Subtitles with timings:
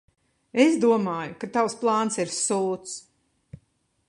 [0.63, 2.97] Es domāju, ka tavs plāns ir sūds.